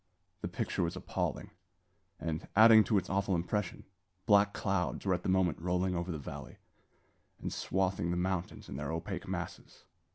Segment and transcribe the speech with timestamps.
[0.41, 1.51] The picture was appalling;
[2.19, 3.83] and, adding to its awful impression,
[4.25, 6.57] black clouds were at the moment rolling over the valley,
[7.39, 9.83] and swathing the mountains in their opaque masses.